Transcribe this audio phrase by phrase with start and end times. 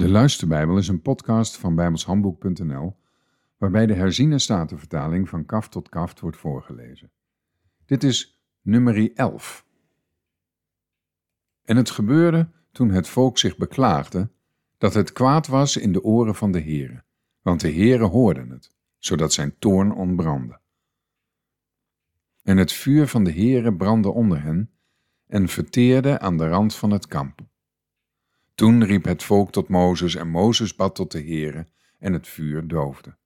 [0.00, 2.96] De Luisterbijbel is een podcast van bijbelshandboek.nl
[3.56, 7.10] waarbij de herziene statenvertaling van kaft tot kaft wordt voorgelezen.
[7.86, 9.66] Dit is nummer 11.
[11.64, 14.30] En het gebeurde toen het volk zich beklaagde
[14.78, 17.04] dat het kwaad was in de oren van de Heere,
[17.42, 20.58] want de Heere hoorde het, zodat zijn toorn ontbrandde.
[22.42, 24.70] En het vuur van de Heere brandde onder hen
[25.26, 27.48] en verteerde aan de rand van het kamp.
[28.60, 31.66] Toen riep het volk tot Mozes en Mozes bad tot de Heere
[31.98, 33.16] en het vuur doofde.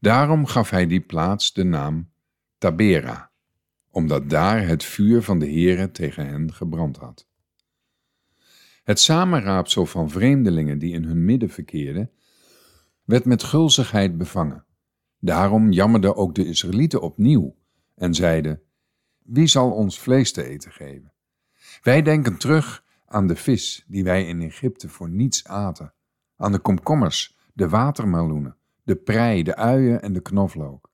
[0.00, 2.10] Daarom gaf hij die plaats de naam
[2.58, 3.30] Tabera,
[3.90, 7.28] omdat daar het vuur van de Heere tegen hen gebrand had.
[8.84, 12.10] Het samenraapsel van vreemdelingen die in hun midden verkeerden,
[13.04, 14.64] werd met gulzigheid bevangen.
[15.18, 17.56] Daarom jammerden ook de Israëlieten opnieuw
[17.94, 18.62] en zeiden:
[19.18, 21.12] Wie zal ons vlees te eten geven?
[21.82, 25.94] Wij denken terug aan de vis die wij in Egypte voor niets aten,
[26.36, 30.90] aan de komkommers, de watermeloenen, de prei, de uien en de knoflook.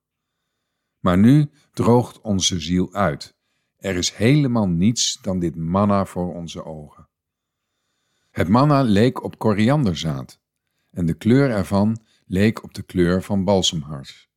[1.01, 3.37] Maar nu droogt onze ziel uit.
[3.77, 7.09] Er is helemaal niets dan dit manna voor onze ogen.
[8.31, 10.41] Het manna leek op korianderzaad
[10.91, 14.31] en de kleur ervan leek op de kleur van balsemhars.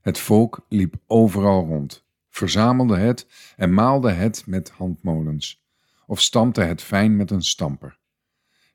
[0.00, 5.65] Het volk liep overal rond, verzamelde het en maalde het met handmolens
[6.06, 7.98] of stampte het fijn met een stamper.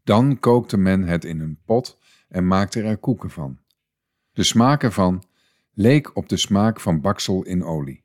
[0.03, 3.59] Dan kookte men het in een pot en maakte er koeken van.
[4.31, 5.23] De smaak ervan
[5.73, 8.03] leek op de smaak van baksel in olie.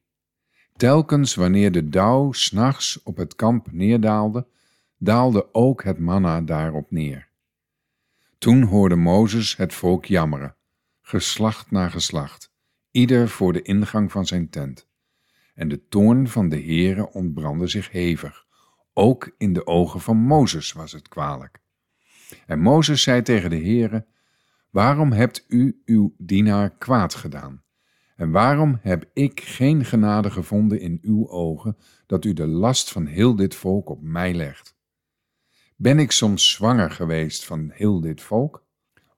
[0.76, 4.46] Telkens wanneer de dauw s'nachts op het kamp neerdaalde,
[4.98, 7.28] daalde ook het manna daarop neer.
[8.38, 10.56] Toen hoorde Mozes het volk jammeren,
[11.00, 12.52] geslacht na geslacht,
[12.90, 14.88] ieder voor de ingang van zijn tent.
[15.54, 18.45] En de toorn van de Heere ontbrandde zich hevig
[18.98, 21.58] ook in de ogen van Mozes was het kwalijk.
[22.46, 24.06] En Mozes zei tegen de Heere,
[24.70, 27.62] waarom hebt u uw dienaar kwaad gedaan?
[28.16, 31.76] En waarom heb ik geen genade gevonden in uw ogen,
[32.06, 34.76] dat u de last van heel dit volk op mij legt?
[35.76, 38.64] Ben ik soms zwanger geweest van heel dit volk?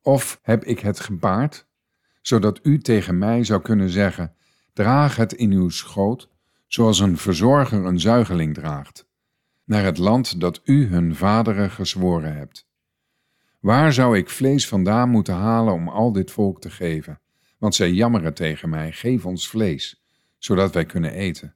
[0.03, 1.66] Of heb ik het gebaard,
[2.21, 4.34] zodat u tegen mij zou kunnen zeggen,
[4.72, 6.31] draag het in uw schoot,
[6.66, 9.08] zoals een verzorger een zuigeling draagt?
[9.69, 12.69] Naar het land dat u hun vaderen gezworen hebt.
[13.61, 17.21] Waar zou ik vlees vandaan moeten halen om al dit volk te geven?
[17.59, 20.05] Want zij jammeren tegen mij, geef ons vlees,
[20.39, 21.55] zodat wij kunnen eten.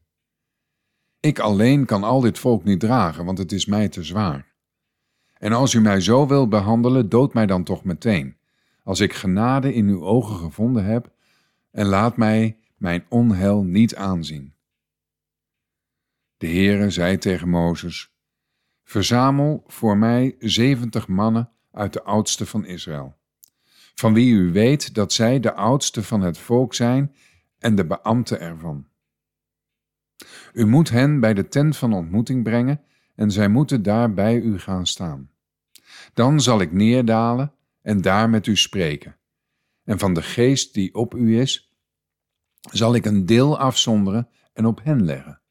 [1.21, 4.53] Ik alleen kan al dit volk niet dragen, want het is mij te zwaar.
[5.33, 8.37] En als u mij zo wil behandelen, dood mij dan toch meteen,
[8.85, 11.13] als ik genade in uw ogen gevonden heb,
[11.71, 14.55] en laat mij mijn onheil niet aanzien.
[16.43, 18.13] De Heere zei tegen Mozes,
[18.85, 23.17] Verzamel voor mij zeventig mannen uit de oudste van Israël,
[23.95, 27.15] van wie u weet dat zij de oudste van het volk zijn
[27.59, 28.89] en de beambten ervan.
[30.53, 32.81] U moet hen bij de tent van ontmoeting brengen
[33.15, 35.31] en zij moeten daar bij u gaan staan.
[36.15, 39.17] Dan zal ik neerdalen en daar met u spreken.
[39.85, 41.77] En van de geest die op u is,
[42.61, 45.42] zal ik een deel afzonderen en op hen leggen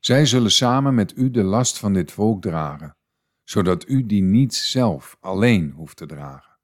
[0.00, 2.96] zij zullen samen met u de last van dit volk dragen,
[3.44, 6.58] zodat u die niet zelf alleen hoeft te dragen.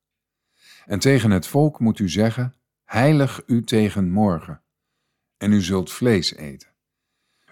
[0.84, 2.54] En tegen het volk moet u zeggen:
[2.84, 4.62] Heilig u tegen morgen,
[5.36, 6.74] en u zult vlees eten.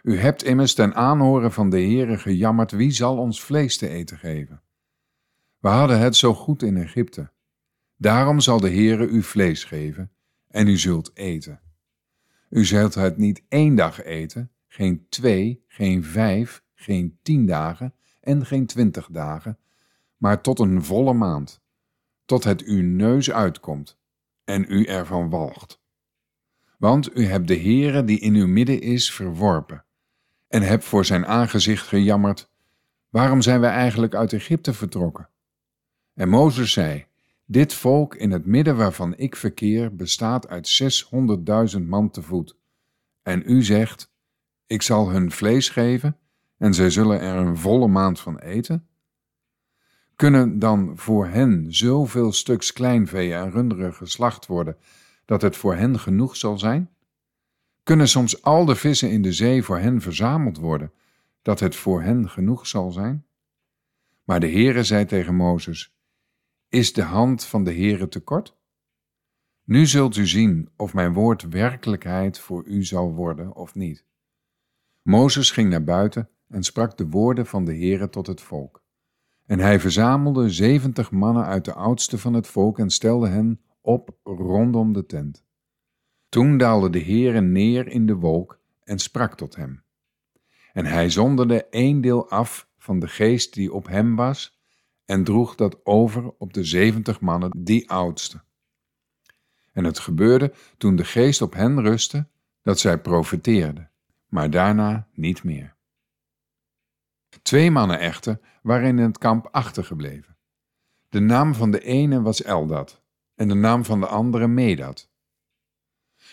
[0.02, 4.18] U hebt immers ten aanhoren van de Heere gejammerd: wie zal ons vlees te eten
[4.18, 4.62] geven?
[5.58, 7.32] We hadden het zo goed in Egypte.
[7.96, 10.12] Daarom zal de Heere u vlees geven,
[10.48, 11.60] en u zult eten.
[12.50, 18.46] U zult het niet één dag eten, geen twee, geen vijf, geen tien dagen en
[18.46, 19.58] geen twintig dagen,
[20.16, 21.60] maar tot een volle maand,
[22.24, 23.98] tot het uw neus uitkomt
[24.44, 25.80] en u ervan walgt.
[26.78, 29.84] Want u hebt de Heere die in uw midden is verworpen
[30.48, 32.50] en hebt voor zijn aangezicht gejammerd,
[33.08, 35.28] waarom zijn wij eigenlijk uit Egypte vertrokken?
[36.14, 37.06] En Mozes zei,
[37.44, 42.56] dit volk in het midden waarvan ik verkeer bestaat uit zeshonderdduizend man te voet.
[43.22, 44.12] En u zegt,
[44.74, 46.16] ik zal hun vlees geven
[46.58, 48.86] en zij zullen er een volle maand van eten?
[50.16, 54.76] Kunnen dan voor hen zoveel stuks kleinvee en runderen geslacht worden
[55.24, 56.90] dat het voor hen genoeg zal zijn?
[57.82, 60.92] Kunnen soms al de vissen in de zee voor hen verzameld worden,
[61.42, 63.26] dat het voor hen genoeg zal zijn?
[64.24, 65.94] Maar de Heere zei tegen Mozes,
[66.68, 68.56] Is de hand van de Heere te kort?
[69.64, 74.04] Nu zult u zien of mijn woord werkelijkheid voor u zal worden of niet.
[75.04, 78.82] Mozes ging naar buiten en sprak de woorden van de Heere tot het volk.
[79.46, 84.16] En hij verzamelde zeventig mannen uit de oudste van het volk en stelde hen op
[84.22, 85.44] rondom de tent.
[86.28, 89.82] Toen daalde de Heere neer in de wolk en sprak tot hem.
[90.72, 94.58] En hij zonderde één deel af van de geest die op hem was
[95.04, 98.42] en droeg dat over op de zeventig mannen, die oudste.
[99.72, 102.28] En het gebeurde toen de geest op hen rustte,
[102.62, 103.90] dat zij profeteerden,
[104.34, 105.76] maar daarna niet meer.
[107.42, 110.36] Twee mannen echter waren in het kamp achtergebleven.
[111.08, 113.02] De naam van de ene was Eldad
[113.34, 115.10] en de naam van de andere Medad.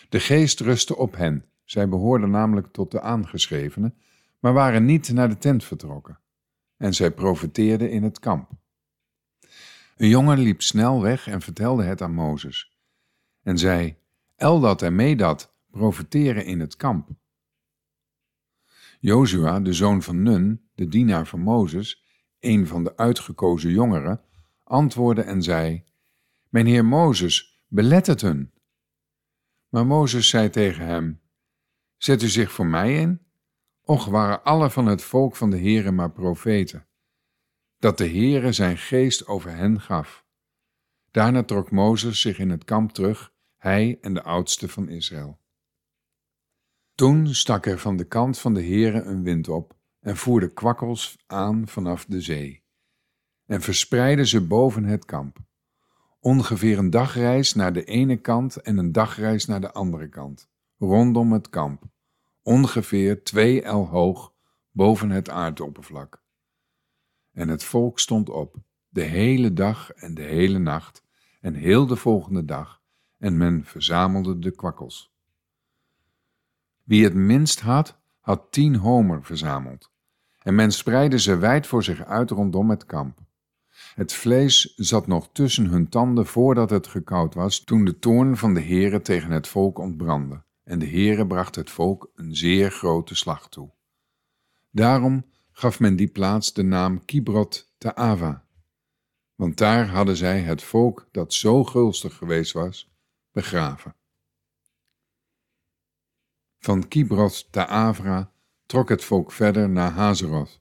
[0.08, 3.98] De geest rustte op hen, zij behoorden namelijk tot de aangeschrevenen,
[4.38, 6.18] maar waren niet naar de tent vertrokken.
[6.76, 8.50] En zij profeteerden in het kamp.
[9.96, 12.78] Een jongen liep snel weg en vertelde het aan Mozes.
[13.42, 13.96] En zei:
[14.36, 17.20] Eldad en Medad profeteren in het kamp.
[19.04, 22.04] Jozua, de zoon van Nun, de dienaar van Mozes,
[22.40, 24.24] een van de uitgekozen jongeren,
[24.64, 25.84] antwoordde en zei:
[26.48, 28.52] Mijn heer Mozes, belet het hun.
[29.68, 31.20] Maar Mozes zei tegen hem:
[31.96, 33.20] Zet u zich voor mij in?
[33.80, 36.86] Och, waren alle van het volk van de Heere maar profeten,
[37.78, 40.26] dat de Heere zijn geest over hen gaf.
[41.10, 45.41] Daarna trok Mozes zich in het kamp terug, hij en de oudste van Israël.
[46.94, 51.18] Toen stak er van de kant van de Heere een wind op en voerde kwakkels
[51.26, 52.62] aan vanaf de zee
[53.52, 55.38] en verspreidde ze boven het kamp.
[56.20, 61.32] Ongeveer een dagreis naar de ene kant en een dagreis naar de andere kant, rondom
[61.32, 61.82] het kamp,
[62.42, 64.32] ongeveer twee el hoog
[64.70, 66.22] boven het aardoppervlak.
[67.32, 68.56] En het volk stond op,
[68.88, 71.04] de hele dag en de hele nacht,
[71.40, 72.82] en heel de volgende dag,
[73.18, 75.11] en men verzamelde de kwakkels.
[76.82, 79.90] Wie het minst had, had tien homer verzameld,
[80.38, 83.18] en men spreidde ze wijd voor zich uit rondom het kamp.
[83.94, 88.54] Het vlees zat nog tussen hun tanden voordat het gekoud was, toen de toorn van
[88.54, 93.14] de Heere tegen het volk ontbrandde, en de Heere bracht het volk een zeer grote
[93.14, 93.70] slag toe.
[94.70, 98.44] Daarom gaf men die plaats de naam Kibrot Ava,
[99.34, 102.92] want daar hadden zij het volk dat zo gulstig geweest was,
[103.32, 103.94] begraven.
[106.64, 108.32] Van Kibrot Taavra
[108.66, 110.60] trok het volk verder naar Hazeroth,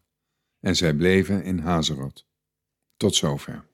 [0.59, 2.27] en zij bleven in Hazeroth.
[2.97, 3.70] Tot zover.